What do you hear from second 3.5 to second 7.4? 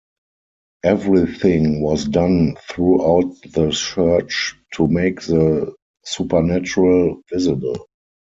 the church to make the supernatural